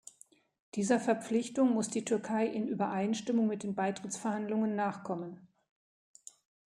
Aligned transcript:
Dieser 0.73 0.99
Verpflichtung 0.99 1.75
muss 1.75 1.87
die 1.89 2.03
Türkei 2.03 2.47
in 2.47 2.67
Übereinstimmung 2.67 3.45
mit 3.45 3.61
den 3.61 3.75
Beitrittsverhandlungen 3.75 4.75
nachkommen. 4.75 5.47